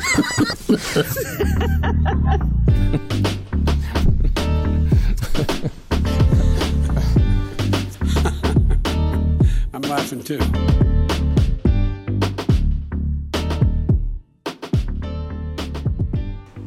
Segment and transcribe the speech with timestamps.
[9.72, 10.38] I'm laughing too.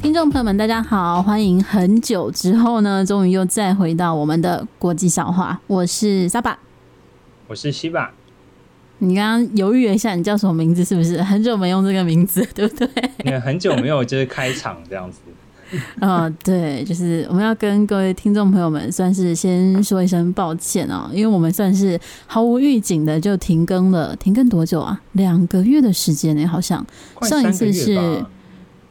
[0.02, 5.60] 听众朋友们，大家好，欢迎很久之后呢，终于又再回到我们的国际笑话。
[5.68, 6.60] 我是沙巴，
[7.48, 8.12] 我是西巴。
[9.04, 10.84] 你刚刚犹豫了一下，你叫什么名字？
[10.84, 12.90] 是不是 很久没用这个名字， 对不对？
[13.26, 15.18] 你很久没有就是开场这样子。
[16.00, 25.02] 嗯、 哦，对，就是我们要跟各位听众朋友们算是先说一声抱歉啊、哦，因为我们算是毫无预警的就停更了，停更多久啊？
[25.14, 26.86] 两个月的时间呢，好像
[27.24, 28.24] 上一次是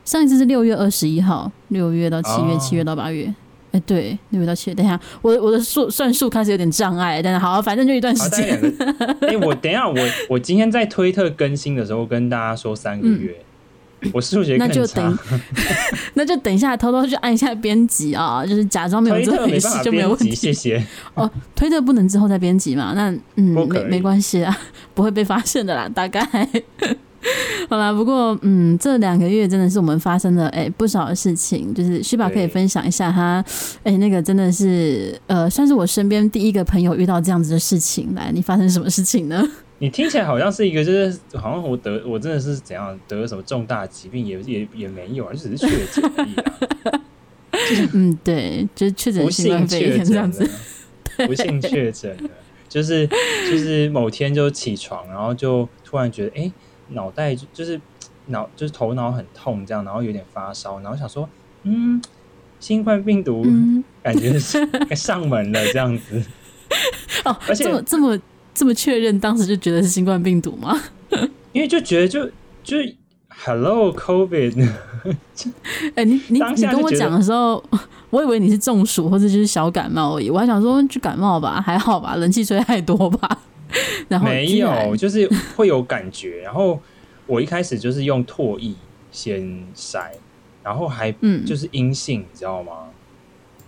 [0.04, 3.32] 上一次是六月二十一号，六月到七月，七、哦、月到八月。
[3.72, 4.74] 哎，对，那边到七月。
[4.74, 8.58] 等一下，我我的数算数开始有点障碍，但是好，反正就一段时间。
[9.22, 9.96] 哎，我等一下，我
[10.30, 13.32] 我今天在推特更新的时候跟大家说三个月。
[13.32, 13.44] 嗯
[14.12, 15.18] 我数学那就等，
[16.14, 20.34] 那就等一下，偷偷去按一下编辑啊，就是假装没有这回事就没有问题。
[20.34, 20.84] 谢谢。
[21.14, 22.94] 哦，推特不能之后再编辑嘛？
[22.96, 24.58] 那嗯，没没关系啊，
[24.92, 26.20] 不会被发现的啦，大概。
[27.70, 33.44] 好啦，不过嗯，这两个月真的是我们发生了哎、欸、不少的事情，就是旭宝可以分享一下他
[33.84, 38.14] 哎、欸、那个真的是呃，算是我身边第一个朋友遇到这样子的事情。
[38.14, 39.42] 来，你发生什么事情呢？
[39.78, 47.00] 你听起来好像是一个，就是好像我得我真的是怎样得了什么重大疾病，也也也没有啊，就只是确诊而已啊。
[47.92, 50.48] 嗯，对，就是确诊新冠肺炎这样子，
[51.26, 52.30] 不幸确诊的，
[52.68, 53.06] 就是
[53.50, 56.52] 就是某天就起床，然后就突然觉得，哎、欸，
[56.94, 57.80] 脑袋就是
[58.26, 61.28] 脑就是头脑很痛，这样，然后有点发烧，然后想说，
[61.64, 62.00] 嗯，
[62.60, 63.44] 新冠病毒
[64.02, 66.22] 感觉是 上门了这样子。
[67.24, 68.18] 哦，而且这么这么。
[68.54, 70.78] 这么确认，当时就觉得是新冠病毒吗？
[71.52, 72.26] 因为就觉得就
[72.62, 72.76] 就
[73.28, 74.68] Hello COVID，
[75.96, 77.64] 哎、欸，你你你跟我讲的时候，
[78.10, 83.38] 我以为你是中暑或者就是小感冒而已，我还想说就感冒吧，还好吧，冷气吹太多吧。
[84.08, 86.40] 然后没有， 就是会有感觉。
[86.42, 86.80] 然后
[87.26, 88.74] 我一开始就是用唾液
[89.10, 89.42] 先
[89.74, 90.10] 筛，
[90.62, 92.88] 然后还嗯就是阴性，你知道吗？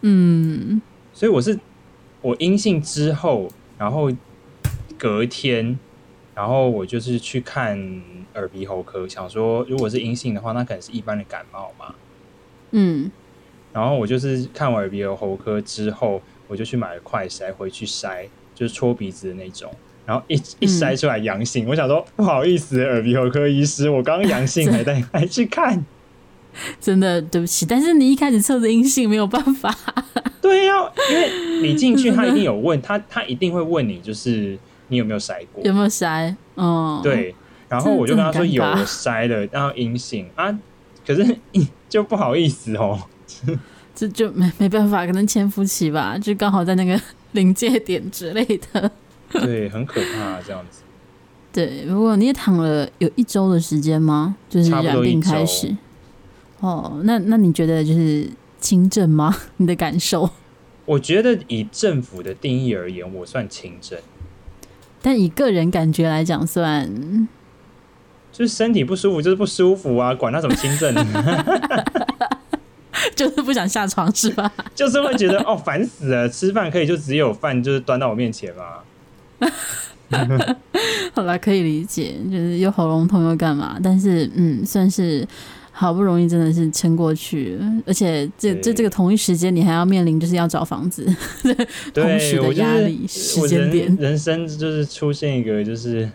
[0.03, 0.81] 嗯，
[1.12, 1.59] 所以我是
[2.20, 3.48] 我阴性之后，
[3.78, 4.10] 然后。
[4.97, 5.76] 隔天，
[6.34, 7.76] 然后我就是去看
[8.36, 11.94] 耳鼻喉科，想说如果是阴性的话，那可能是一般的感冒嘛。
[12.71, 13.10] 嗯，
[13.72, 19.71] 然后我就是看完耳鼻喉科之后，我就去买了快筛回去筛，就是戳鼻子的那种。
[20.06, 25.84] 然后一一筛出来阳性，嗯，我想说不好意思，耳鼻喉科医师，我刚刚阳性还带 还去看，
[26.81, 27.65] 真的对不起。
[27.66, 29.75] 但是你一开始测的阴性没有办法。
[30.41, 30.75] 对呀，
[31.10, 34.59] 因为你进去他 一定有问他，他一定会问你就是。
[34.88, 35.65] 你有没有筛过？
[35.65, 36.32] 有没有筛？
[36.56, 37.34] 嗯，对，
[37.71, 40.56] 然后我就跟他说有筛了，然后阴性啊，
[41.06, 41.36] 可是
[41.88, 43.00] 就不好意思哦，
[43.94, 47.00] 这就没没办法，可能潜伏期吧，就刚好在那个
[47.32, 48.91] 临界点之类的，
[49.45, 50.83] 对，很可怕这样子。
[51.53, 54.37] 对，如果你也躺了有一周的时间吗？
[54.49, 55.77] 就是染病开始。
[56.61, 58.29] 哦，那那你觉得就是
[58.61, 59.37] 轻症吗？
[59.59, 60.31] 你的感受？
[60.87, 63.99] 我觉得以政府的定义而言，我算轻症。
[65.01, 67.29] 但以个人感觉来讲，算
[68.33, 70.95] 就是身体不舒服，就是不舒服啊，管他什么轻症，
[73.15, 74.53] 就是不想下床是吧？
[74.75, 78.79] 就是会觉得哦，烦死了，吃饭可以就只有饭，就是端到我面前嘛。
[81.15, 83.78] 好啦，可以理解，就是又喉咙痛又干嘛？
[83.82, 85.27] 但是嗯，算是。
[85.77, 91.04] 好不容易真的是撑过去，而且这这这个同一时间你还要面临就是要找房子，
[91.93, 96.09] 同时的压力时间点，人人生就是出现一个就是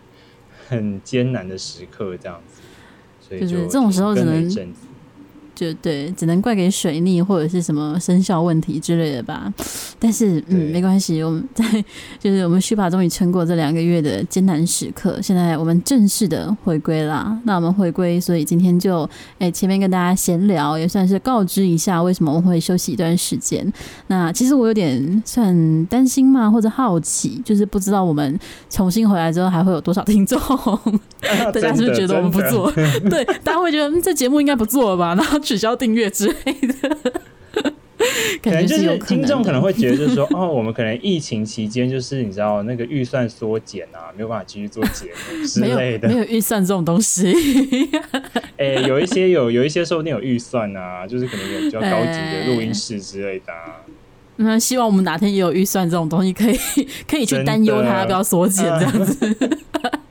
[0.70, 2.62] 很艰难的时刻这样子，
[3.20, 4.50] 所以就就是这种时候只能。
[5.60, 9.54] 就对，只能怪给水逆或者是什么生肖问题之类的吧。
[10.00, 11.66] 但是，嗯，没关系，我们在
[12.18, 17.38] 就是我们须把终于撑过这两个月的艰难时刻，现在我们正式的回归啦。
[17.44, 23.70] 那我们回归，所以今天就哎、欸、前面跟大家闲聊，也算是告知一下为什么我会休息一段时间。
[24.08, 28.40] 那其实我有点算担心嘛，或者好奇，就是不知道我们
[28.70, 30.40] 重新回来之后还会有多少听众。
[31.22, 32.72] 大家是不是觉得我们不做？
[33.10, 35.14] 对，大家会觉得、嗯、这节目应该不做了吧？
[35.16, 35.38] 然后。
[35.50, 36.98] 取消订阅之类的，
[38.44, 47.34] 可能就是听众可能会觉得，就是说， 哦，我们可能疫情期间就是你知道那个预算缩减啊，没有办法继续做节目之类的，没有预算这种东西。
[48.58, 53.82] 哎、欸，有一些有有一些说不定有预算啊，就是可能有比较高级的录音室之类的、啊。
[54.36, 56.60] 那、嗯、希望我们哪天也有预算这种东西，可以
[57.08, 59.50] 可以去担忧它不要缩减这样子。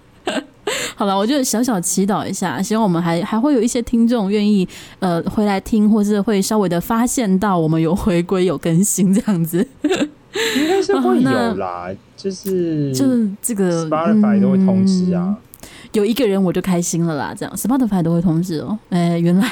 [0.98, 4.68] 好了，我就小小祈祷一下，希望我们还还会有一些听众愿意
[4.98, 9.64] 呃回来听，或是会稍微的发现到我们有回归、有更新这样子。
[9.84, 15.68] 应该是会有啦， 就是就是这个 Spotify 都会通知啊、嗯。
[15.92, 18.76] 有一个人我就开心了啦，这样 Spotify 都会通知哦。
[18.90, 19.48] 哎、欸，原来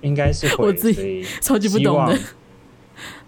[0.00, 2.18] 应该是会 我自己超级不懂的。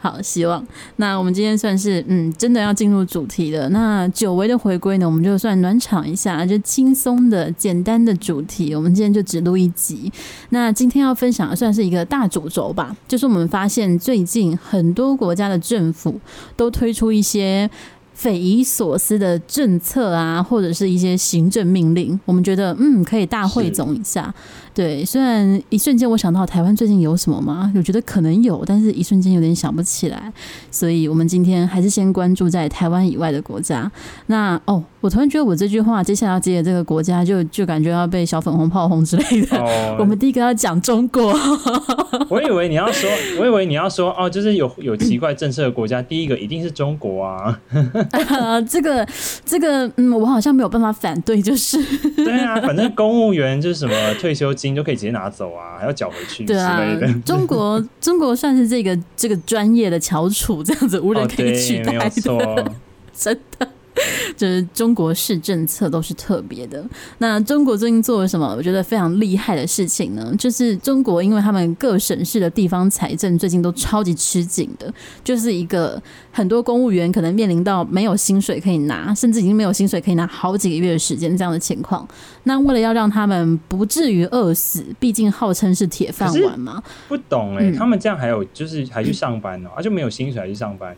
[0.04, 0.62] 好，希望
[0.96, 3.70] 那我们今天算是嗯，真的要进入主题了。
[3.70, 8.74] 那久违的回归呢，我们就算暖场一下，就轻松的、简单的主题。
[8.74, 10.12] 我们今天就只录一集。
[10.50, 16.20] 那今天要分享的算是一个大主轴吧，就是我们发现最近很多国家的政府
[16.54, 17.70] 都推出一些。
[18.16, 24.32] 匪夷所思的政策啊，或者是一些行政命令，我们觉得嗯，可以大汇总一下。
[24.74, 27.72] 对，虽然一瞬间我想到台湾最近有什么吗？
[27.76, 30.32] 我觉得可能有，但是一瞬间有点想不起来。
[30.68, 33.90] 所以我们今天还是先关注在台湾以外的国家。
[34.26, 39.56] 那哦，我突然觉得我这句话接下来要接的这个国家就，就就感觉要被小粉红炮轰之类的。
[39.58, 41.32] 哦、我们第一个要讲中国。
[42.28, 47.60] 我以为你要说，我以为你要说哦，就是有有奇怪政策的国家，第一个一定是中国啊。
[48.10, 49.06] 啊， 这个
[49.44, 51.80] 这个，嗯，我好像没有办法反对，就是
[52.16, 56.98] 对啊，反正公务员就是什么退休金就可以直接拿走啊，还要缴回去之类的。
[56.98, 62.72] 对啊，中国中国算是这个这个专业的翘楚，这样子无人可以取代的，哦、没错，
[63.14, 63.68] 真的。
[64.36, 66.84] 就是中国式政策都是特别的。
[67.18, 68.54] 那中国最近做了什么？
[68.56, 70.34] 我觉得非常厉害的事情呢？
[70.38, 74.92] 就是中国，因为他们各省市的地方财政最近都超级吃紧的，
[75.22, 82.06] 就是一个很多公务员可能面临到没有薪水可以拿，甚至已经没有薪水可以拿好几个月的时间这样的情况。
[82.44, 86.82] 那为了要让他们不至于饿死，毕竟号称是铁饭碗嘛。
[87.08, 89.78] 不懂哎、他们这样还有就是还去上班呢、喔？
[89.78, 90.94] 啊，就没有薪水还去上班？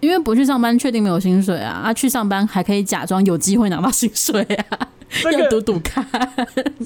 [0.00, 1.80] 因为不去上班，确定没有薪水啊！
[1.84, 4.88] 啊，去上班还可以假装有机会拿到薪水啊，
[5.22, 6.06] 这个、要赌赌看。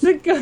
[0.00, 0.34] 这个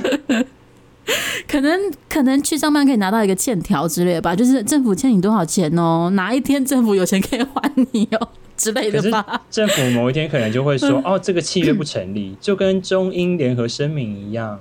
[1.49, 9.43] 可能可能去上班可以拿到一个欠条之类的吧，就是政府欠你多少钱哦，哪一天政府有钱可以还你哦 之类的吧。
[9.51, 14.61] 政府某一天可能就会说， 哦，这个契约不成立，就跟中英联合声明一样。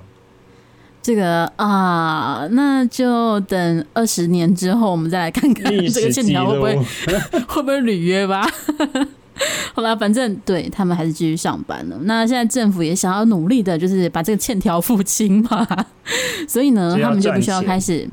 [1.02, 6.76] 这个啊，那就等二十年之后，我们再来看看这个欠条会不会
[7.48, 8.46] 会不会履约吧。
[9.72, 11.96] 好了，反正对他们还是继续上班了。
[12.02, 15.66] 那现在政府也想要努力的，就是把这个欠条付清嘛。
[16.46, 18.06] 所以呢，他们就必须要开始。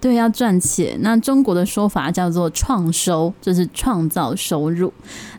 [0.00, 0.96] 对，要赚钱。
[1.02, 4.90] 那中国的说法叫做创收，就是创造收入。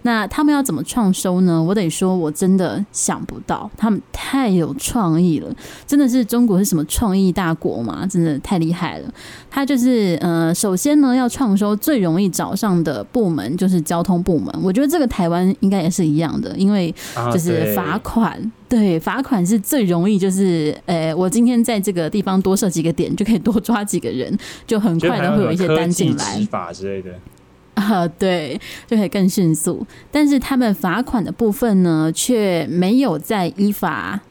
[0.03, 1.61] 那他们要怎么创收呢？
[1.61, 5.51] 我得说，我真的想不到，他们太有创意了。
[5.87, 8.05] 真的是中国是什么创意大国嘛？
[8.05, 9.11] 真的太厉害了。
[9.49, 14.53] 他就是呃，首先呢，要创收最容易找上的部门就是交通部门。
[14.61, 16.93] 我觉得这个台湾应该也是一样的，因为
[17.33, 18.33] 就是罚款。
[18.33, 24.33] 啊对，罚款是最容易，就是，呃，我今天在这个地方多设几个点，就可以多抓几个人，
[24.65, 26.38] 就很快的会有一些单进来。
[26.38, 27.12] 执法之类的
[27.73, 28.57] 啊，对，
[28.88, 29.85] 就可以更迅速。
[30.09, 34.21] 但是他们罚款的部分呢，却没有在依法。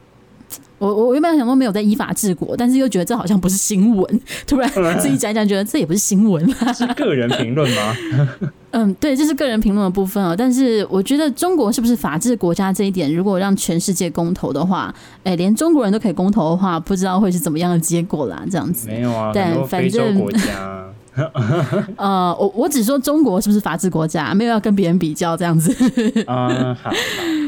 [0.81, 4.21] 我我原本想说没有在依法治国，但是又觉得这好像不是新闻。
[4.47, 4.67] 突然
[4.99, 6.43] 自己讲讲，觉得这也不是新闻，
[6.73, 7.95] 是个人评论吗？
[8.71, 10.33] 嗯，对，这是个人评论的部分啊。
[10.35, 14.91] 但是我觉得中国是不是法治国家这一点，如果让全世界公投的话，
[15.23, 18.41] 哎，连中国人都可以公投的话，不知道会是怎么样的结果啦。
[18.49, 20.90] 这样子没有啊，但反正国家。
[21.97, 25.73] 呃，我我只说中国是不是法治国家，没有要跟别人比较这样子。
[26.27, 26.89] 嗯，好。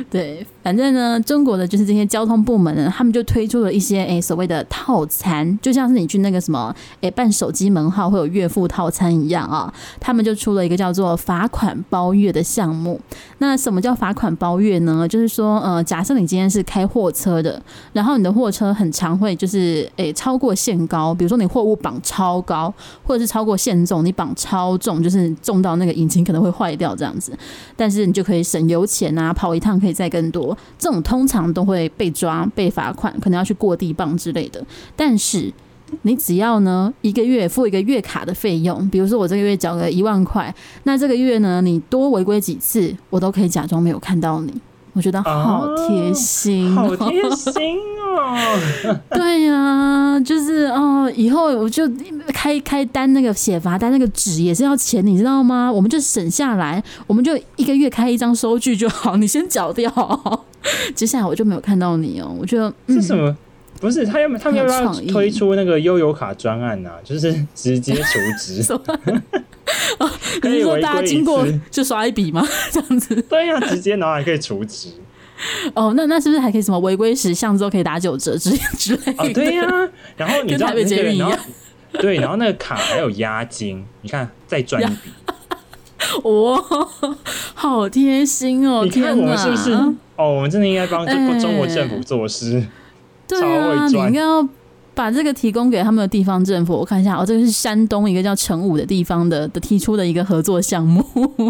[0.10, 9.74] 对，反正呢，中国的就是这些交通部门呢，他们就推出了一些诶所谓的套餐，就像是你去那个什么诶办手机门号会有月付套餐一样啊。
[10.00, 13.00] 他们就出了一个叫做罚款包月的项目。
[13.40, 15.08] 那什么叫罚款包月呢？
[15.08, 17.60] 就是说，呃，假设你今天是开货车的，
[17.94, 22.72] 然后你的货车很常会就是诶超过限高，比如说你货物绑超高，
[23.04, 23.53] 或者是超过。
[23.56, 27.32] 限重，你绑超重，就是重到那个引擎可能会坏掉这样子，
[27.76, 30.58] 但是你就可以省油钱啊，跑一趟可以再更多。
[30.78, 34.66] 这种通常都会被抓、被罚款，可能要去过地磅之类的。
[34.96, 35.52] 但是
[36.02, 44.54] 你只要呢一个月付一个月卡的费用，比如说我这个月缴个一万块，那这个月呢你多违规几次，我都可以假装没有看到你。
[44.94, 47.78] 我觉得好贴心，好贴心
[48.16, 49.00] 哦！
[49.10, 51.84] 对呀，就是哦，以后我就
[52.28, 55.72] 开开单那个写罚单那个纸也是要钱，你知道吗？
[55.72, 59.92] 我们就省下来，我们就一个月开一张收据就好，你先缴掉，
[60.94, 62.36] 接下来我就没有看到你哦。
[62.40, 63.36] 我觉得是什么？
[63.82, 66.92] 不是他要他们要不要推出那个悠游卡专案呢？
[67.04, 68.20] 就是直接 储
[70.00, 72.48] 值， 可是说大家经过就刷一笔吗？
[72.72, 73.16] 这样子？
[73.24, 74.90] 对呀，直接然后还可以储值。
[75.74, 79.24] 哦，那那是不是还可以什么违规时项之后可以打九折之之类的？
[79.24, 79.90] 哦，对呀、啊。
[80.16, 81.38] 然后你知道跟台北捷运一样，
[81.94, 85.12] 对，然后那个卡还有押金，你看再赚一笔。
[86.24, 86.64] 哇，
[87.56, 88.84] 好贴心哦！
[88.86, 89.72] 你看我们是不是？
[89.72, 92.60] 啊、哦，我们真的应该帮中中国政府做事。
[92.60, 92.70] 欸、
[93.28, 94.48] 对啊，你应该要。
[94.96, 101.04] 把这个提供给他们的地方政府，我看一下哦，这个是山东一个叫成武的地方的的提出的一个合作项目，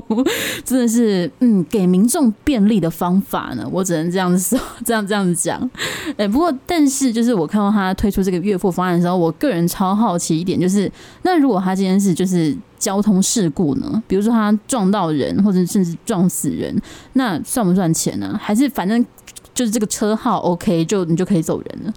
[0.64, 5.70] 真的是嗯，给民众便利的方法呢，我只能这样子说， 这样这样子讲。
[6.18, 10.90] 哎，不过但是就是我看到他推出这个月付方案的时候，我个人超好奇一点，就是
[11.24, 16.74] 那如果他今天是就是交通事故呢，比如说他撞到人或者甚至撞死人，
[17.14, 18.40] 那算不算钱呢？
[18.42, 19.06] 还是反正
[19.54, 21.94] 就是这个车号 OK 就你就可以走人了？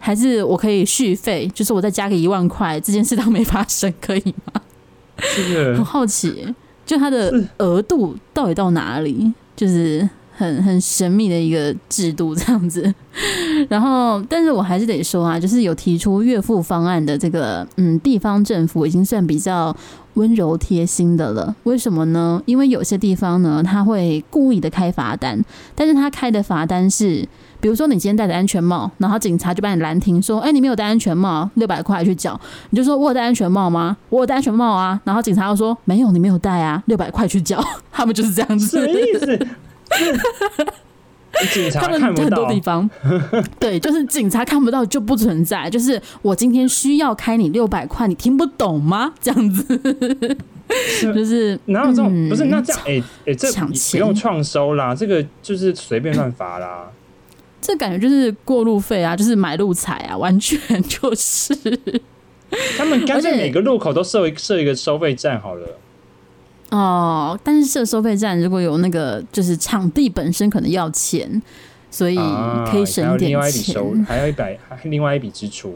[0.00, 4.60] 还是我可以续费，就是我再加个一万块，这件事当没发生，可以吗？
[5.36, 6.52] 这个 很好奇，
[6.86, 9.32] 就它的额度到底到哪里？
[9.54, 12.92] 就是很很神秘的一个制度这样子。
[13.68, 19.76] 然后，但是我还是得说啊，就是有提出月付方案的这个嗯地方政府，已经算比较
[20.14, 21.54] 温柔贴心的了。
[21.64, 22.42] 为什么呢？
[22.46, 25.42] 因为有些地方呢，他会故意的开罚单，
[25.74, 27.28] 但是他开的罚单是。
[27.62, 32.40] 比如说，你今天戴着安全帽，然后警察就把你拦停，说：“哎、欸，你没有戴安全帽，六百块去缴。”
[32.70, 33.94] 你就说：“我有戴安全帽吗？
[34.08, 37.62] 我有戴安全帽啊。”然后警察又说：“没有，你没有戴啊，六百块去缴。”
[37.92, 38.66] 他们就是这样子。
[38.66, 39.46] 什么意思？
[41.52, 41.98] 警察看不到。
[41.98, 42.88] 他们很多地方，
[43.58, 45.68] 对，就是警察看不到就不存在。
[45.70, 49.12] 就是我今天需要开你六百块，你听不懂吗？
[49.20, 49.64] 这样子，
[51.14, 52.08] 就是哪有这种？
[52.10, 52.82] 嗯、不是那这样？
[52.84, 56.90] 哎、欸、哎、欸，这不用创收啦，这个就是随便乱罚啦。
[57.60, 61.54] 这感觉就是过路费啊，就是买路财啊，完全就是。
[62.76, 65.78] 他们干脆每个路口都设一设一个收费站好了。
[66.70, 71.42] 哦，但是设收费站如果有那个，就是场地本身可能要钱，
[71.90, 72.16] 所以
[72.70, 73.38] 可以省点钱。
[73.38, 75.74] 啊、还有另外一笔收， 还有一笔，还另外一笔支出。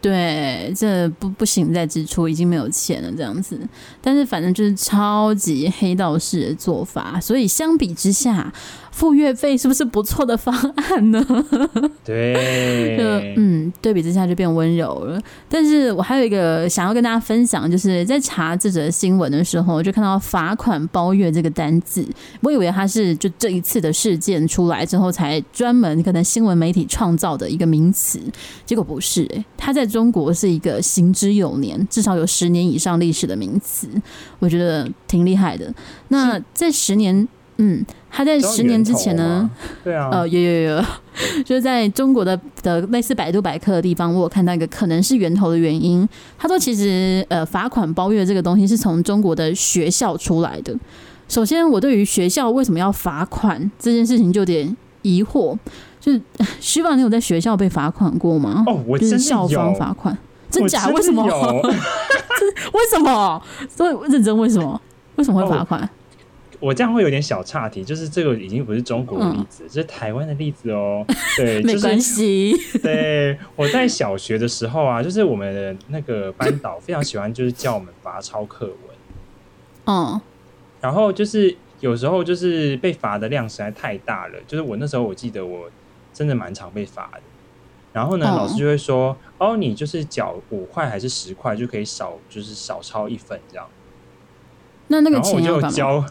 [0.00, 3.58] 对，这不不行再支出，已经没有钱了这样子。
[4.00, 8.52] 但是反正就是超级黑道式的做法，所以相比之下。
[8.96, 11.22] 付月费是不是不错的方案呢？
[12.02, 13.04] 对，就
[13.36, 15.20] 嗯，对比之下就变温柔了。
[15.50, 22.08] 但是我还有一个想要跟大家分享，就是在查这则新闻的时候，就看到罚款包月这个单字，
[22.40, 28.18] 我以为它是就这一次的事件出来之后才专门可能新闻媒体创造的一个名词，
[28.64, 33.86] 结果不是，欸，它在中国是一个行之有年，至少有十年以上历史的名词，
[34.38, 35.70] 我觉得挺厉害的。
[36.08, 37.28] 那在十年。
[37.58, 39.48] 嗯，他在十年之前呢，
[39.82, 40.84] 对啊，呃， 有有有，
[41.44, 46.06] 就是在中国的的类似百度百科的地方，我有看到一个可能是源头的原因。
[46.38, 50.76] 他说，其实呃，罚款包月这个东西是从中国的学校出来的。
[51.28, 55.56] 首先，我对于学校为什么要罚款这件事情就有点疑惑。
[55.98, 56.20] 就是
[56.60, 58.62] 希望你有在学校被罚款过吗？
[58.66, 59.18] 哦，我真的有。
[59.18, 60.16] 就是校方罚款，
[60.50, 60.86] 真假？
[60.88, 61.24] 为什么？
[61.24, 63.42] 为什么？
[63.68, 64.80] 所以认真为什么？
[65.16, 65.80] 为什么会罚款？
[65.80, 65.88] 哦
[66.66, 71.06] 我这样会有点小岔题，就是这个已经不是中国的例子，这、嗯、是台湾的例子哦。
[71.38, 72.50] 对，没关系。
[72.50, 78.76] 就是、对，我在小学的时候啊，就是我们的那个班导非常喜欢，就是叫我们罚抄课文。
[79.84, 80.20] 嗯。
[80.80, 85.70] 然后就是有时候就是被罚的量实在太大了，就是我那时候我记得我
[86.12, 87.20] 真的蛮常被罚的。
[87.92, 93.68] 然后呢，嗯、老师就会说：“哦，你就是缴五块还是十块就可以少，就是少抄一分这样。”
[94.88, 96.06] 那那个钱要干嘛？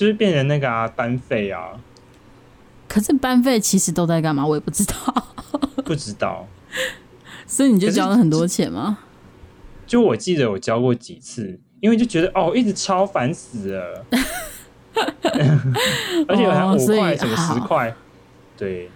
[0.00, 1.72] 就是变成那个啊班费啊，
[2.88, 4.46] 可是班费其实都在干嘛？
[4.46, 5.26] 我也不知道，
[5.84, 6.48] 不知道，
[7.46, 8.96] 所以你就交了很多钱吗？
[9.86, 14.06] 就我记得我交过几次，因为就觉得哦，一直超烦死了，
[16.26, 17.94] 而且还五块什么十块，
[18.56, 18.88] 对。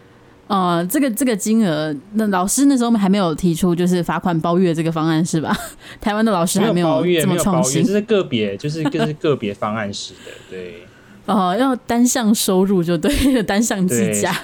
[0.46, 5.54] 呃，这个这个金额，那老师那时候还没有提出就是罚款包月这个方案是吧？
[6.00, 10.86] 台湾的老师还没有这么创新，这是个别，就是就是个别方案式的，对。
[11.26, 14.34] 哦、呃，要单项收入就对了， 单项计价。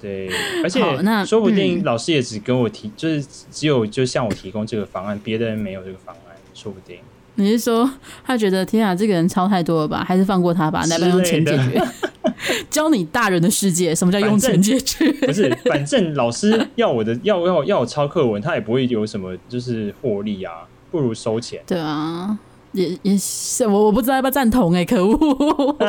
[0.00, 0.30] 对，
[0.62, 6.98] 而且那说不定老师也只跟我提，嗯、就是只有就向我提供这个方案，别的人没有这个方案，说不定。
[7.36, 7.90] 你是说
[8.24, 10.04] 他觉得天啊，这个人抄太多了吧？
[10.06, 10.84] 还是放过他吧？
[10.86, 11.82] 来不用钱解决？
[12.68, 15.10] 教你大人的世界，什么叫用钱解决？
[15.26, 20.52] 不是，反正老师要我的，要要要我抄课文，他也不会有什么就是获利啊，
[20.90, 21.60] 不如收钱。
[21.66, 22.38] 对啊，
[22.74, 25.76] 也也是我我不知道要不要赞同哎、欸，可恶。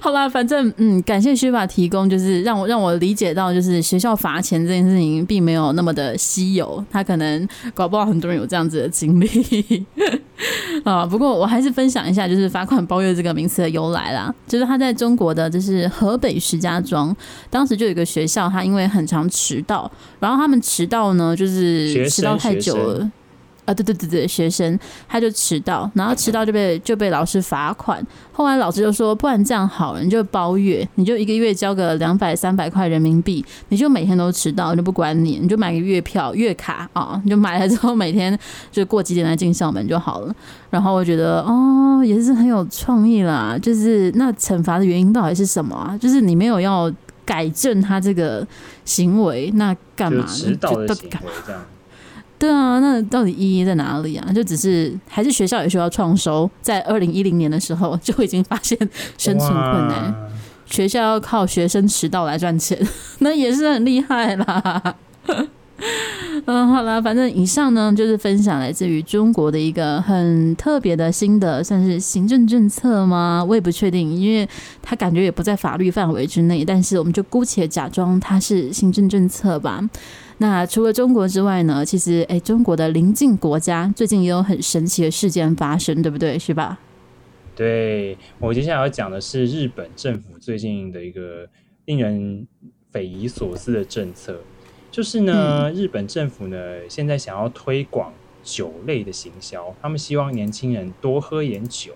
[0.00, 9.86] 好啦，反正嗯，感谢学法提供，就是让我让我理解到，就是学校罚钱这件事情并没有那么的稀有，他可能搞不好很多人有这样子的经历。
[10.84, 14.34] 啊，不过我还是分享一下，就是罚款包月这个名词的由来啦。
[14.46, 17.14] 就是他在中国的，就是河北石家庄，
[17.48, 23.10] 当时就有一个学校，他因为很常迟到，然后他们迟到呢，就是迟到太久了。
[23.64, 24.78] 啊，对对对对，学生
[25.08, 28.04] 他就迟到，然后迟到就被就被老师罚款。
[28.32, 38.36] 后来老师就说，不然这样好了，你就包月，你就一个月交个两百三百块人民币，你就每天都迟到，就不管你，你就买个月票月卡啊，你就买了之后每天
[38.72, 40.34] 就过几点来进校门就好了。
[40.70, 43.56] 然后我觉得哦，也是很有创意啦。
[43.62, 45.96] 就是那惩罚的原因到底是什么啊？
[45.96, 46.92] 就是你没有要
[47.24, 48.46] 改正他这个
[48.84, 50.26] 行为，那干嘛呢？
[50.26, 51.62] 迟到的行为这样。
[52.44, 54.32] 对啊，那到底意义在哪里啊？
[54.34, 58.78] 就只是还是学校也需要创收，在二零一零年的时候就已经发现
[59.16, 60.14] 生存困难，
[60.66, 62.78] 学校要靠学生迟到来赚钱，
[63.20, 64.94] 那也是很厉害啦。
[66.46, 73.44] 嗯，好啦，反正以上呢就是分享来自于中国的一个很特别的新的算是行政政策吗？
[73.48, 74.48] 我也不确定，因为
[74.80, 79.88] 他感觉也不在法律范围之内，但是我们就姑且假装它是行政政策吧。
[80.38, 81.84] 那除了中国之外呢？
[81.84, 86.38] 其实，哎，中国的邻近国家最近也有很神奇的事件发生，对不对？
[86.38, 86.78] 是吧？
[87.54, 91.48] 对，我接下来要讲的是日本政府最近的一个
[91.84, 92.46] 令人
[92.90, 94.36] 匪夷所思的政策，
[94.94, 96.56] 就是呢，嗯、日本政府呢
[96.88, 98.12] 现在想要推广
[98.44, 101.94] 酒类的行销，他们希望年轻人多喝点酒。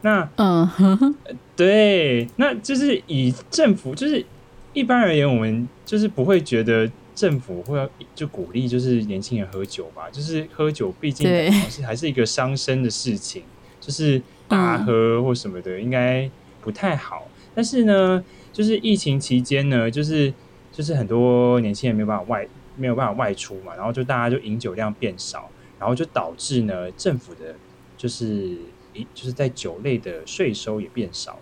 [0.00, 1.14] 那，嗯，
[1.54, 4.24] 对，那就是以政府，就是
[4.72, 6.90] 一般而言，我们就是不会觉得。
[7.18, 13.42] 政府会要就鼓励就是年轻人喝酒吧，就是喝酒毕竟还是还是一个伤身的事情，
[13.80, 16.30] 就是大喝或什么的应该
[16.62, 17.26] 不太好。
[17.56, 20.32] 但是呢，就是疫情期间呢，就是
[20.78, 27.56] 就是很多年轻人没有办法外没有办法外出嘛，然后就大家就饮酒量变少，然后就导致呢政府的
[27.96, 28.56] 就是
[28.94, 31.40] 一就是在酒类的税收也变少，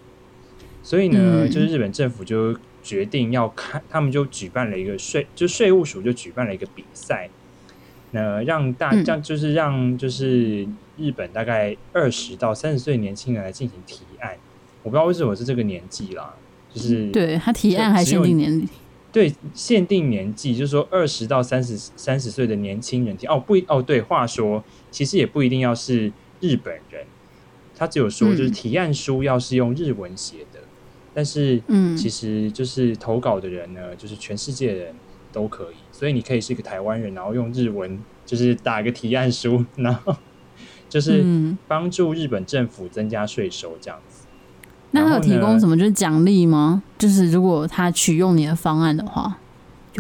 [0.83, 2.57] 所以呢，就是日本政府就。
[2.87, 7.29] 决定要看，他们就举办了一个税，就税务署就举办了一个比赛，
[8.13, 10.65] 那让大这样就是让就是
[10.97, 14.37] 日本大概二十到三十岁年轻人来进行提案。
[14.85, 16.33] 我不知道为什么是这个年纪啦，
[16.73, 18.69] 就是对他提案还限定年龄，
[19.13, 27.05] 对限定年纪，就是说二十到三十三十岁的年轻人听哦不哦对，话说其实也不一定要是日本人，
[27.75, 30.61] 他只有说就是提案书要是用日文写的。
[31.19, 34.95] 但是，嗯，其实就是投稿的人呢，嗯、就是全世界人
[35.33, 40.15] 都可以，所以你可以是一个台湾人，然后用日文就是打一个提案书，然后
[40.91, 41.25] 就是
[41.67, 44.16] 帮助日本政府增加税收这样子。
[44.93, 46.83] 那他有提供什么就是奖励吗？
[46.99, 49.39] 就是如果他取用你的方案的话，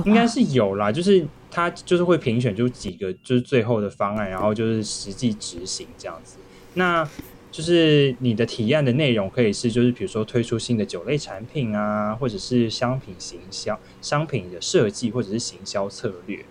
[0.04, 0.90] 应该是有啦。
[0.90, 6.36] 就是他就是会评选就几个就是最后的方案，然后就是实际执行这样子。
[6.74, 7.06] 那
[7.50, 16.44] 就是你的提案的内容可以是，就是比如说推出新的酒类产品啊，或者是商品行销、商品的设计，或者是行销策略，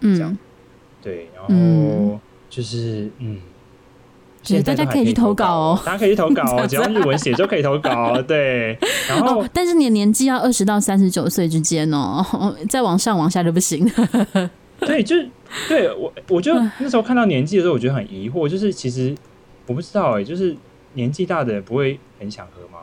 [0.00, 0.38] 嗯，这样，
[1.02, 3.53] 对，然后就是嗯，其
[4.48, 8.76] 实大家可以去投稿哦，大家可以去投稿哦， 只要日文写就可以投稿， 对。
[9.08, 12.24] 然后，哦、但是你的年纪要二十到三十九岁之间哦，
[12.68, 13.88] 再往上往下就不行。
[14.80, 15.28] 对，就是
[15.68, 19.14] 对我，我就那时候看到年纪的时候，我觉得很疑惑，就是其实。
[19.66, 20.54] 我不知道哎、欸，就是
[20.92, 22.80] 年纪大的人不会很想喝吗？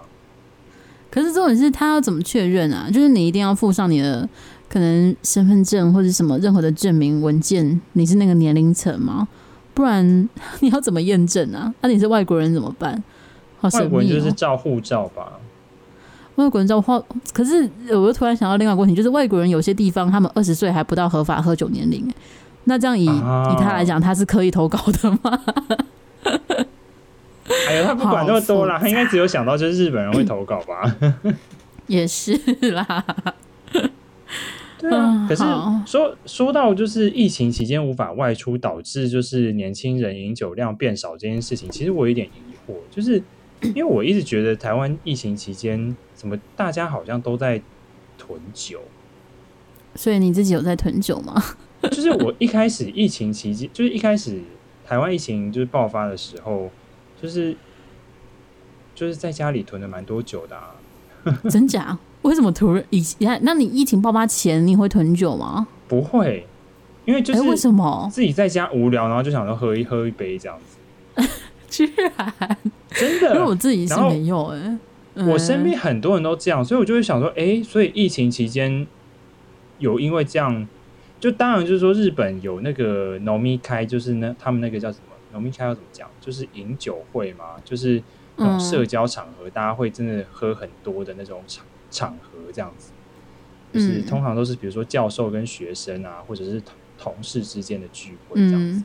[1.11, 2.89] 可是重点是他要怎么确认啊？
[2.91, 4.27] 就是你一定要附上你的
[4.67, 9.27] 可能身份证或者什么任何的证明文件，你是那个年龄层吗？
[9.73, 10.29] 不然
[10.61, 11.73] 你要怎么验证啊？
[11.81, 13.03] 那、啊、你是外国人怎么办？
[13.59, 15.33] 好神秘、喔、外国人就是照护照吧？
[16.35, 17.03] 外国人照护，
[17.33, 22.11] 可是我又突然想到另外一个问题，就是外国人有些地方他们二十岁还不到合法喝酒年龄，
[22.63, 25.39] 那这样以、啊、以他来讲，他是可以投稿的吗？
[27.67, 30.95] 哎呀，他不管那么多啦，他应该只有想到就是日本人会投稿吧？
[31.87, 32.33] 也是
[32.71, 33.03] 啦，
[34.81, 35.25] 对啊。
[35.29, 35.43] 可是
[35.85, 43.21] 说说到就是疫情期间无法外出，导致就是年轻人饮酒量变少这件事情，其实我有点疑惑，就是
[43.61, 47.61] 因为我一直觉得台湾疫情期间怎么大家好像都在
[48.17, 48.81] 囤酒，
[49.95, 51.41] 所以你自己有在囤酒吗？
[51.91, 54.41] 就是我一开始疫情期间，就是一开始
[54.85, 56.69] 台湾疫情就是爆发的时候。
[57.21, 57.55] 就是
[58.95, 60.73] 就是在家里囤了蛮多酒的啊，
[61.51, 61.95] 真假？
[62.23, 62.83] 为什么囤？
[62.89, 65.67] 以前那你疫情爆发前你会囤酒吗？
[65.87, 66.45] 不会，
[67.05, 71.29] 因为就是为什么自己在家无聊，然后就想说喝一喝一杯这样子。
[71.69, 72.57] 居然
[72.89, 73.35] 真的？
[73.35, 74.77] 因为我自己是没有哎、欸，
[75.15, 78.85] 嗯、我身边很多人都这样，所以我就会想说，哎、欸，所以疫情期间
[79.79, 80.67] 有因为这样，
[81.19, 85.03] 就当然就是说日本有那个农民开，就是那他们那个叫什么？
[85.33, 86.09] 农民开要怎么讲？
[86.19, 88.03] 就是饮酒会嘛，就是
[88.35, 92.91] 那种社交场合，大家会真的喝很多的那种场场合，这样子。
[93.71, 98.83] 就是通常都是比如说教授跟学生啊，或者是同同事之间的聚会这样子。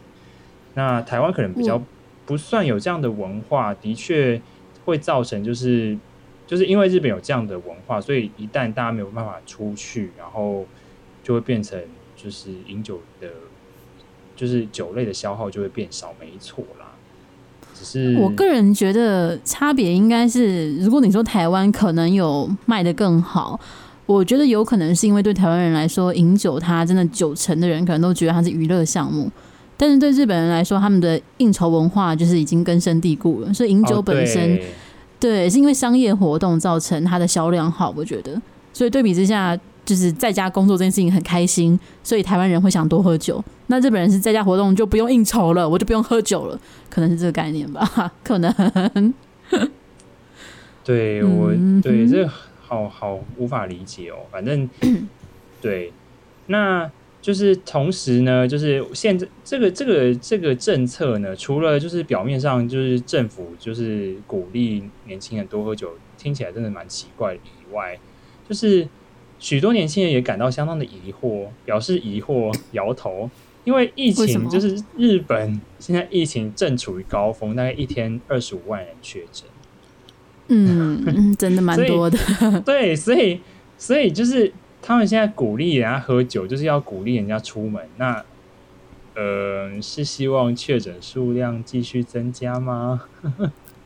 [0.74, 1.82] 那台湾可能比较
[2.26, 4.38] 不算有这样的文化，的确
[4.84, 5.96] 会造成就是
[6.46, 10.66] 就是因为日本有这样的文化，所以一旦大家没有办法出去，然后
[11.22, 11.82] 就会变成
[12.14, 13.30] 就是饮酒的。
[14.36, 16.92] 就是酒类的消耗就会变少，没错啦。
[17.78, 23.58] 只是我个人觉得差别应该是，如果你说台湾可能有卖的更好，
[24.06, 29.30] 我觉得有可能是因为对台湾人来说，饮酒它真的九成的人可能都觉得它是娱乐项目，
[29.76, 34.58] 但是对日本人来说，他们的应酬文化就是已经根深蒂固了，所以饮酒本身、哦、
[35.20, 38.40] 对，对是因为商业活动造成它的销量好，我觉得，
[38.72, 39.58] 所以对比之下。
[39.86, 43.42] 就是在家工作这件事情很开心，所以台湾人会想多喝酒。
[43.68, 48.12] 那日本人是在家活动就不用应酬了，我就不用喝酒了，可能是这个概念吧？
[48.22, 48.52] 可能。
[50.84, 52.28] 对我对这
[52.60, 54.16] 好好无法理解哦。
[54.30, 54.68] 反正
[55.62, 55.92] 对，
[56.46, 56.90] 那
[57.22, 67.96] 就是同时呢，就是现在这个这个这个政策呢，除了就是表面上就是政府就是鼓励年轻人多喝酒，听起来真的蛮奇怪的以外，
[68.48, 68.88] 就是。
[69.38, 73.30] 许多年轻人也感到相当的疑惑，表示疑惑，摇头，
[73.64, 79.48] 因为疫情就是日本现在疫情正处于高峰，大概一天二十五万人确诊。
[80.48, 82.18] 嗯，真的蛮 多的。
[82.64, 83.40] 对，所以
[83.76, 87.82] 所以就是他们现在鼓励人家喝酒，就是要鼓励人家出门。
[87.96, 88.24] 那
[89.16, 93.02] 呃，是希望确诊数量继续增加吗？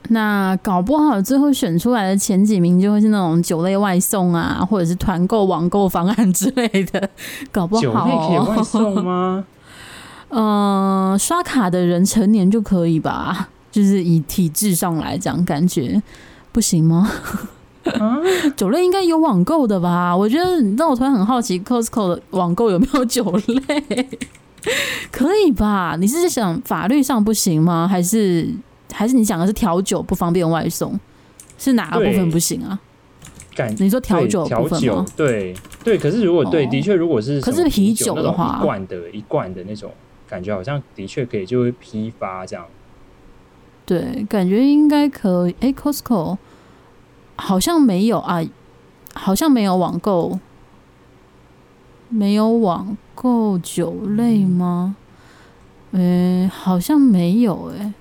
[0.09, 7.09] 那搞不好最后选出来的前几名就会是那种酒类外送啊，或者是团购、网购方案之类的。
[7.53, 9.45] 搞不好酒类可以外送吗？
[10.31, 13.51] 嗯、 呃，刷卡的人成年就可以吧？
[13.71, 16.03] 就是以体制上来讲，感觉
[16.51, 17.09] 不行吗？
[17.85, 18.19] 啊、
[18.57, 20.17] 酒类应该有网购的吧？
[20.17, 23.25] 我觉得，让我突然很好奇，Costco 的网购有没有酒
[23.69, 24.09] 类？
[25.13, 25.97] 可以吧？
[26.01, 27.87] 你是想法律上不行吗？
[27.89, 28.49] 还是？
[28.92, 30.98] 还是你讲的是调酒不方便外送，
[31.59, 32.79] 是哪个部分不行啊？
[33.55, 35.05] 感你说调酒部分吗？
[35.16, 39.90] 对对，可是如果对，的确如果是可是啤酒的话，一罐的一罐的那种
[40.29, 42.64] 感觉，好像的确可以就会批发这样。
[43.85, 45.57] 对，感觉应该可以。
[45.61, 46.38] 哎，Costco
[47.37, 48.40] 好像没有啊，
[49.14, 50.38] 好像没有网购，
[52.09, 54.94] 没有网购酒类吗？
[55.90, 57.92] 嗯，好像没有哎。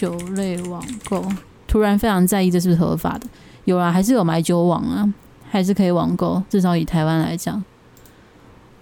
[0.00, 1.22] 酒类网购，
[1.66, 3.26] 突然非常在意这是不是合法的？
[3.66, 5.06] 有啊，还是有买酒网啊，
[5.50, 6.42] 还是可以网购。
[6.48, 7.62] 至少以台湾来讲，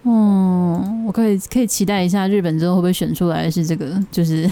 [0.05, 4.49] 嗯，我可以可以期待一下日本之后会不会选出来是这个，就是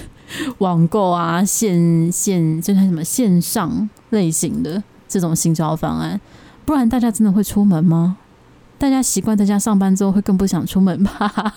[0.58, 6.20] 网购啊，线线就像什么线上类型的这种行销方案。
[6.64, 8.16] 不然大家真的会出门吗？
[8.76, 11.54] 大家习惯在家上班之后会更不想出门吧？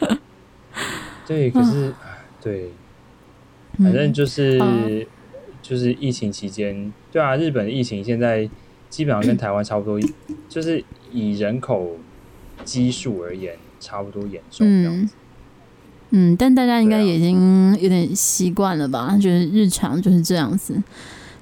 [1.26, 1.96] 对，可是、啊、
[2.42, 2.74] 对。
[3.78, 5.04] 反正就是、嗯、
[5.62, 8.48] 就是疫情期间，对啊，日本的疫情现在
[8.88, 10.00] 基本上跟台湾差不多，
[10.48, 10.82] 就是
[11.12, 11.96] 以人口
[12.64, 15.14] 基数而言，差不多严重这样子。
[16.10, 19.16] 嗯，但大家应该已经有点习惯了吧？
[19.20, 20.80] 就是日常就是这样子，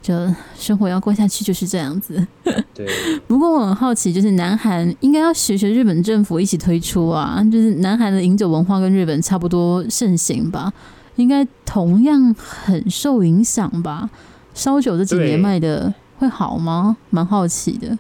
[0.01, 0.15] 就
[0.57, 2.27] 生活要过下去就是这样子。
[2.73, 2.87] 对。
[3.29, 10.73] 不过我很好奇，就是南韩应该要学学日本政府一起推出啊，就是南韩的饮酒文化跟日本差不多盛行吧。
[11.17, 14.09] 应该同样很受影响吧？
[14.55, 16.97] 烧酒这几年卖的会好吗？
[17.11, 17.99] 蛮好奇的。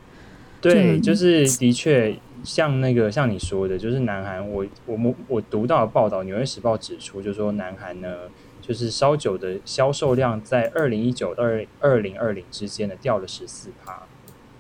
[0.61, 8.09] 对，就是的确像那个像你说的，就是南韩，我我们我读到的报道，《纽约时报》指出，就是说南韩呢，
[8.61, 11.42] 就是烧酒的销售量在二零一九到
[11.81, 14.03] 二零二零之间的掉了十四趴，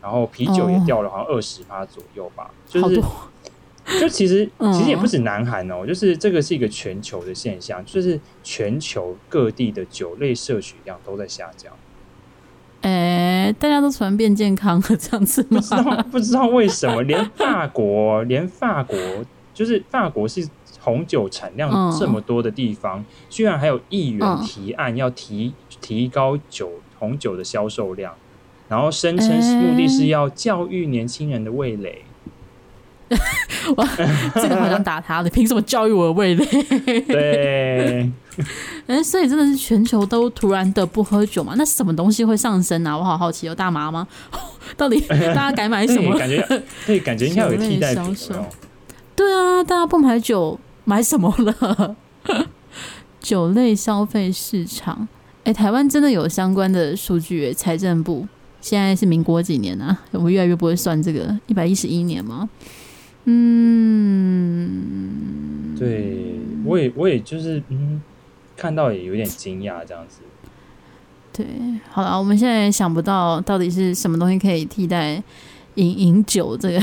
[0.00, 3.02] 然后啤酒也掉了好像二十趴左右吧，就是。
[4.00, 11.72] 就其实其实也不止南韩哦，就是这个是一个全球的现象，就是全球各地的酒类摄取量都在下降。
[12.82, 15.60] 哎，大家都突然变健康了，这样子吗？
[15.60, 18.96] 不知道不知道为什么，连法国连法国
[19.52, 20.48] 就是法国是
[20.80, 28.14] 红酒产量这么多的地方，居然还有议员提案要提提高酒红酒的销售量，
[28.68, 29.28] 然后声称
[29.60, 32.04] 目的是要教育年轻人的味蕾。
[33.76, 33.88] 哇，
[34.34, 36.44] 这个好像打他的，凭什么教育我的味蕾？
[37.02, 38.10] 对，
[38.86, 41.54] 哎， 所以真的是全球都突然的不喝酒嘛？
[41.56, 42.96] 那什么东西会上升啊？
[42.96, 44.06] 我好好奇，有大麻吗？
[44.76, 46.16] 到底大家改买什么？
[46.18, 48.16] 感觉对，感觉应该有替代品。
[49.14, 51.96] 对啊，大家不买酒买什么了？
[53.20, 55.06] 酒类消费市场，
[55.44, 57.52] 哎，台湾真的有相关的数据？
[57.52, 58.26] 财政部
[58.60, 59.96] 现在是民国几年啊？
[60.10, 62.48] 我越来越不会算这个，一百一十一年吗？
[63.24, 64.96] 嗯，
[65.78, 68.02] 对，我也我也就是嗯，
[68.56, 70.22] 看到也有点惊讶这样子。
[71.32, 71.46] 对，
[71.90, 75.22] 好了，我们现在想不到到底是什么东西可以替代
[75.76, 76.80] 饮饮酒这个。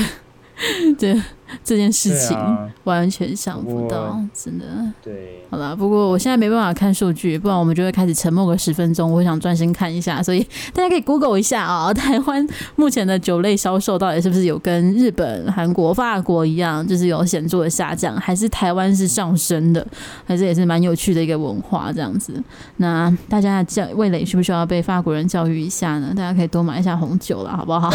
[0.98, 1.14] 对
[1.64, 2.36] 这件事情，
[2.84, 4.64] 完全想不到，真的。
[5.02, 9.12] 对，好了，不过我现在没办法看数据，不然我们就会开始沉默个十分钟。
[9.12, 19.86] 我想专心看一下，所以 大家可以 Google 一下啊、哦， 台湾目前的酒类销售到底是不是有跟日本、韩国、法国一样，就是有显著的下降，还是台湾是上升的？
[20.24, 22.32] 还是也是蛮有趣的一个文化这样子。
[22.76, 26.12] 那大家教味蕾需不需要被法国人教育一下呢？
[26.16, 27.90] 大家可以多买一下红酒了，好不好？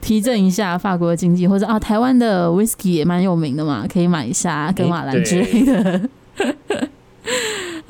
[0.00, 6.00] 提振一下法国的经济，或者啊，台湾的 whisky 也蛮有名的嘛，可以买一下跟马兰之类的。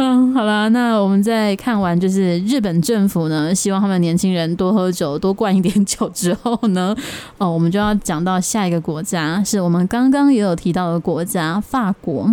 [0.01, 6.95] 嗯，好啦，那我们在看完就是日本政府呢，希望他们年轻人多喝酒，多灌一点酒之后呢，
[7.39, 12.31] 哦，我们就要讲到下一个国家，是我们刚刚也有提到的国家——法国。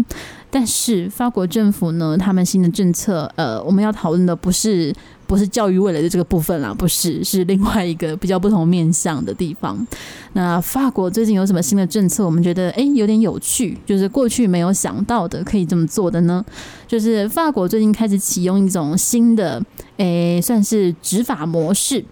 [0.51, 4.93] 但是法国政府呢，他们新的政策，呃，我们要讨论的不是
[5.27, 9.85] 不是教育未来的这个部分啦，不是， 是另外一个比较不同面向的地方。
[10.33, 12.25] 那法国最近有什么新的政策？
[12.25, 16.43] 我们觉得诶有点有趣，就是过去没有想到的可以这么做的呢？
[16.87, 19.61] 就是法国最近开始启用一种新的，
[19.97, 22.03] 诶，算是执法模式。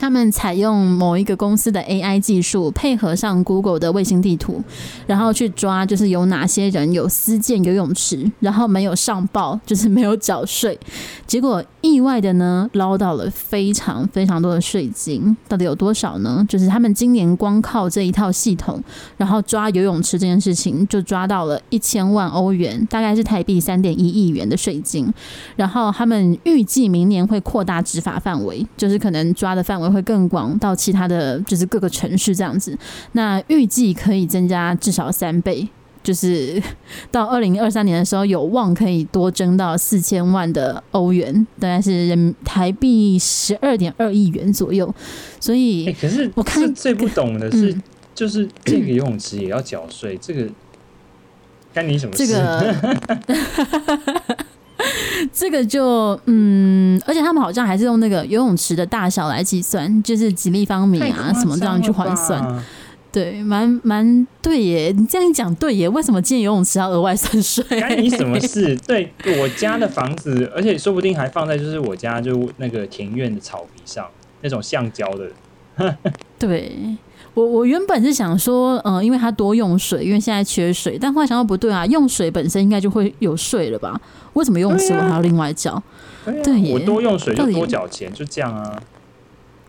[0.00, 4.62] 他们采用某一个公司的 AI 技术，配合上 Google 的卫星地图，
[5.06, 10.80] 然后去抓，就是有哪些人有私建游泳池，然后没有上报，就是没有缴税，
[11.26, 16.42] 结果意外的呢，捞到了非常非常多的税金，到底有多少呢？
[16.48, 18.82] 就是他们今年光靠这一套系统，
[19.18, 25.12] 然后抓游泳池这件事情，就抓到了一千万欧元，大概是台币三点一亿元的税金，
[25.56, 29.89] 然后他们预计明年会扩大执法范围，就是可能抓的范围。
[29.90, 32.76] 会更广到其他的就是各个城市这样子，
[33.12, 35.68] 那预计可以增加至少三倍，
[36.02, 36.62] 就是
[37.10, 44.92] 到二零二三年的时候有望可以多增到四千万的欧元，大概是人台币十二点二亿元左右。
[45.38, 47.82] 所以，欸、可是我看最不懂的是，嗯、
[48.14, 50.48] 就是这个游泳池也要缴税，这个
[51.72, 52.26] 干你什么事？
[52.26, 52.74] 这个
[55.32, 62.62] 这个就嗯，而且他们好像还是用那个游泳池的大小来计算，就是几立方米啊什么这样去换算。
[63.12, 64.94] 对，蛮蛮对耶。
[64.96, 67.64] 你这样一讲对耶，为什么建游泳池要额外算税？
[67.80, 68.76] 关你什么事？
[68.86, 74.06] 对，我家的房子，而且说不定还放在就是我家就那个庭院的草皮上，
[74.42, 75.30] 那种橡胶的。
[76.38, 76.96] 对。
[77.34, 80.98] 我我原本是想说，嗯、呃，因为它多用水，因为现在缺水。
[81.00, 84.00] 但后来想到不对啊，用水本身应该就会有税了吧？
[84.32, 85.82] 为什么用水我还要另外缴？
[86.44, 88.80] 对，我多用水就多缴钱，就这样啊。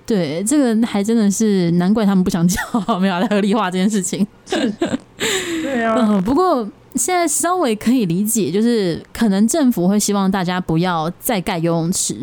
[0.05, 2.59] 对，这个还真的是难怪他们不想交，
[2.99, 4.25] 没有来合理化这件事情。
[4.49, 6.67] 对啊， 嗯，不过。
[6.95, 12.15] 现在稍微可以理解，就是可能政府会希望大家不要再盖游泳池，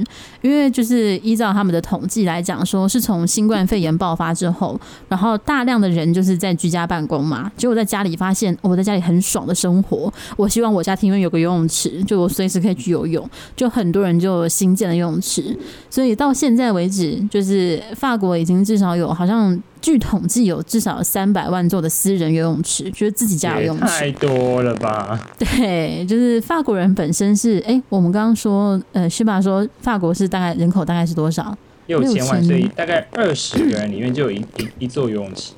[0.42, 4.78] 因为就是依照他们的统计来讲，说是从新冠肺炎爆发之后，
[5.08, 15.56] 然后大量的人就是在居家办公嘛，结果在家里发现我在家里很爽的生活，我希望我家庭院有个游泳池，就我随时可以去游泳，就很多人就新建了游泳池，
[15.88, 19.60] 所以到现在为止，就是法国已经至少有好像。
[19.80, 25.18] 据统计，有至少三百万座的私人游泳池，就是自己家的游泳池，太多了吧？
[25.38, 29.40] 对，就是法国人本身是，哎、欸，我们刚刚说，呃，是吧？
[29.40, 31.56] 说法国是大概人口大概是多少？
[31.86, 35.52] 六千万，所以大概二十个人里面就有一一一座游泳池，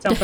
[0.00, 0.18] 这样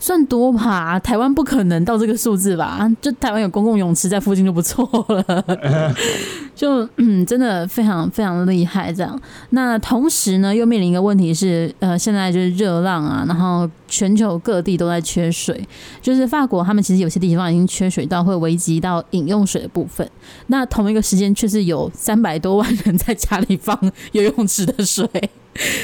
[0.00, 2.90] 算多吧，台湾不可能到这个数字吧？
[3.00, 5.54] 就台湾有公共泳池在附近就不错了，
[6.56, 9.20] 就嗯，真的非常非常厉害这样。
[9.50, 15.62] 那同时呢，又面临一个问题是，呃，现在就是热浪啊，然后全球各地都在缺水，
[16.00, 20.10] 就是法国他们其实有些地方已经缺水到会危及到饮用水的部分。
[20.46, 23.78] 那同一个时间却是有三百多万人在家里放
[24.12, 25.06] 游泳池的水，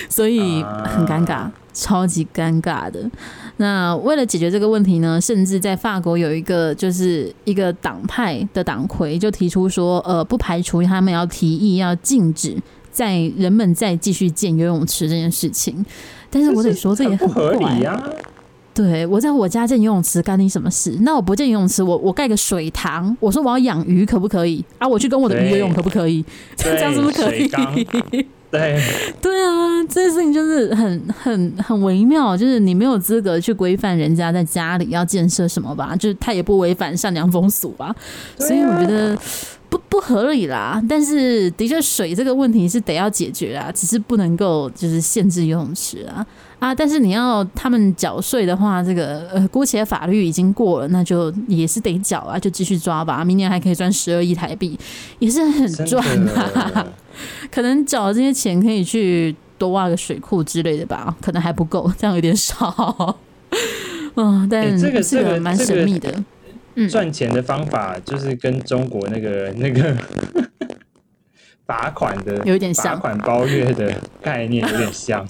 [0.08, 1.50] 所以很尴尬。
[1.78, 2.98] 超级尴尬的。
[3.58, 12.54] 那为了解决这个问题呢，甚至在法国有一个就是一个党派的党魁就提出说，呃，不排除他们要提议要禁止
[12.90, 15.84] 在人们再继续建游泳池这件事情。
[16.28, 17.80] 但是我得说，这也很怪。
[18.74, 20.98] 对，我在我家建游泳池干你什么事？
[21.00, 24.62] 那我不建游泳池，我我盖个水塘，我说我要养鱼可不可以？
[24.76, 26.22] 啊，我去跟我的鱼游泳可不可以？
[26.56, 28.26] 这样是不是可以？
[28.58, 28.80] 对。
[29.20, 37.94] 对啊，这件事情就是很很很微妙，就是你没有资格去规范人家在家里要建设什么吧，就是他也不违反善良风俗吧，
[38.38, 39.16] 所以我觉得。
[39.68, 46.24] 不不合理啦，但是的确水这个问题是得要解决啊，只是不能够就是限制游泳池啊
[46.58, 46.74] 啊！
[46.74, 53.24] 但是你要他们缴税的话，这个呃，姑且法律已经过了，那就也是得缴啊，就继续抓吧。
[53.24, 54.78] 明年还可以赚十二亿台币，
[55.18, 56.86] 也是很赚啊。
[57.52, 63.18] 可能缴这些钱可以去多挖个水库之类的吧，可能还不够，这样有点少。
[64.16, 66.24] 嗯， 但这个是个蛮神秘的。
[66.90, 69.96] 赚钱的方法就是跟中国那个 那个
[71.66, 75.26] 罚款的有点像，罚款包月的概念有点像。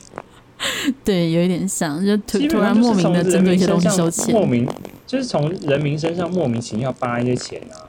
[1.05, 4.67] 对，有一点像，就突突然莫名的针对一些东西收钱，莫名
[5.07, 7.85] 就是从人民身上莫名其妙扒一些钱啊。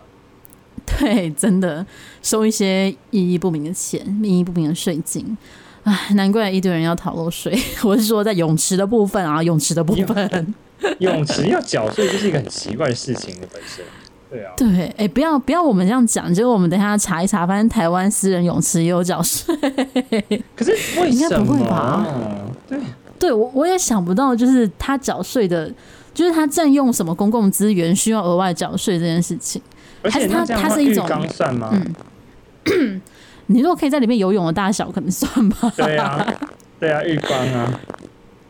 [0.99, 1.85] 对，真的
[2.21, 5.37] 收一些意义不明的钱，意义不明的税金。
[5.83, 7.57] 唉，难怪一堆人要逃漏税。
[7.83, 10.55] 我是说，在泳池的部分啊，泳池的部分。
[10.99, 13.83] 泳池要缴税，就是一个很奇怪的事情的本身。
[14.29, 19.55] 对啊，对，哎、欸，不要不要，我们这样讲，结果我们等一下查一查，发现台湾私人泳池也有缴税。
[20.55, 21.07] 可是为什么？
[21.07, 22.05] 应该不会吧？
[23.19, 25.71] 对，我我也想不到，就是他缴税的，
[26.13, 29.61] 就是他占用什么公共资源需要额外缴税这件事情。
[30.03, 31.07] 还是他他是一种
[31.57, 31.73] 吗？
[32.65, 33.01] 嗯，
[33.47, 35.73] 你如果可以在里面游泳的大小，可能算吧。
[35.75, 36.25] 对啊，
[36.79, 37.79] 对啊，浴缸啊。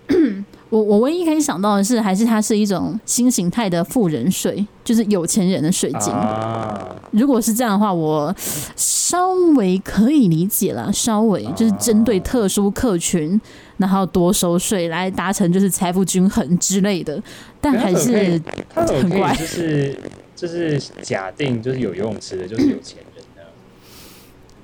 [0.69, 6.11] 我我唯一可以想到的是，还是它是一种新形态的富人税，就是有钱人的税金。
[6.11, 8.35] 啊、如果是这样的话，我
[8.75, 13.39] 稍微可以理解了，稍微就是针对特殊客群，
[13.77, 17.21] 然后多收税来达成就是财富均衡之类的。
[17.61, 18.41] 但还是
[18.73, 19.99] 很怪，就是
[20.35, 23.41] 就是假定就是有游泳池的，就是有钱人的。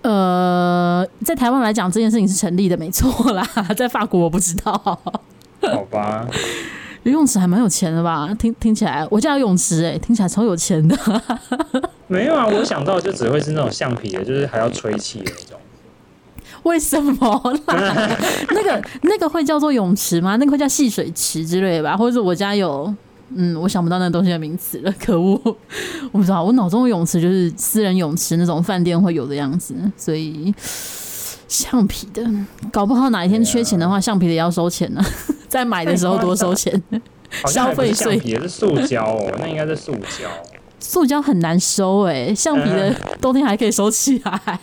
[0.09, 3.43] 呃，在台湾来讲，这件事情是成立的，没错啦。
[3.75, 4.71] 在法国，我不知道。
[4.73, 6.27] 好吧，
[7.03, 8.29] 游泳池还蛮有钱的吧？
[8.37, 10.97] 听听起来，我家游泳池哎、欸，听起来超有钱的。
[12.07, 15.23] 没有啊，我想到就只会是那种橡皮的，就是还要吹气。
[16.65, 18.17] 为什么啦？
[18.51, 20.37] 那个那个会叫做泳池吗？
[20.37, 21.97] 那个会叫戏水池之类的吧？
[21.97, 22.93] 或者是我家有，
[23.35, 25.39] 嗯，我想不到那个东西的名词了， 可恶！
[26.11, 30.53] 我不知道，我脑中的泳池就是私人泳池那种饭店会有的样子，所以
[31.47, 32.23] 橡皮的，
[32.71, 35.05] 搞不好哪一天缺钱的话，橡皮的也要收钱呢、啊。
[35.49, 36.81] 在买的时候多收钱，
[37.47, 40.29] 消费税也是塑胶哦，那应该是塑胶。
[40.79, 44.59] 塑胶很难收哎，橡皮的冬天还可以收起来。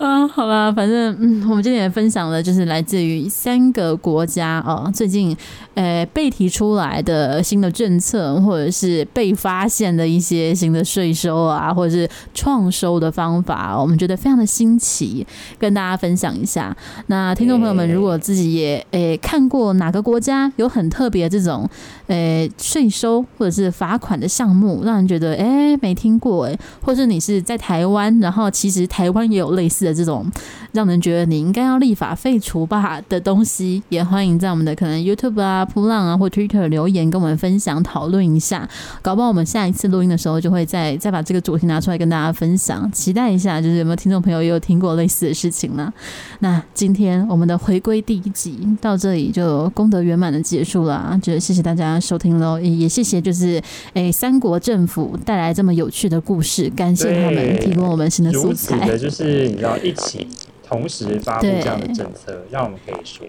[0.00, 5.36] 嗯，好吧，反正嗯，我们今天也分享了，就是来自于三个国家哦，最近
[5.74, 15.26] 呃被提出来的新的政策，或者是被发现的一些新的税收啊，或者是创收的方法，我们觉得非常的新奇，
[15.58, 16.76] 跟大家分享一下。
[17.08, 21.68] 那听众朋友们，如果自己也诶看过哪个国家有很特别这种
[22.06, 29.98] 诶税收或者是罚款的项目，让人觉得诶没听过诶，或是你是在台湾，然后其实台湾也有类似的。
[29.98, 30.24] 这种
[30.70, 38.68] 让人觉得你应该要立法废除吧的东西，也欢迎在我们的可能 YouTube 啊、扑浪啊或 Twitter 留言跟我们分享讨论一下。
[39.02, 42.88] 搞不好我们下一次录音的时候就会再再把这个主题拿出来跟大家分享。
[42.92, 45.92] 期待一下，就是有没有听众朋友也有听过类似的事情呢？
[46.38, 53.60] 那今天我们的回归第一集到这里就功德圆满的结束了，就谢谢大家收听喽，也谢谢就是
[53.94, 58.86] 诶三国政府带来这么有趣的故事，感谢他们提供我们新的素材。
[58.86, 59.77] 的就是你知道。
[59.78, 60.28] 一起
[60.66, 63.26] 同时发布这样的政策，让我们可以说，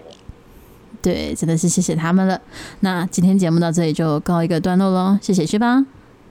[1.01, 2.41] 对，真的是谢谢他们了。
[2.81, 5.85] 那今天节目到这里就告一个段落喽，谢谢薛邦，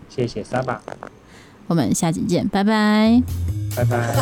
[0.09, 0.83] 谢谢沙巴，
[1.67, 3.23] 我们下集见，拜拜，
[3.75, 4.15] 拜拜。